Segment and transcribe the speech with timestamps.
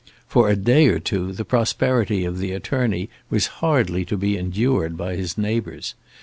[0.25, 4.97] For a day or two the prosperity of the attorney was hardly to be endured
[4.97, 5.93] by his neighbours.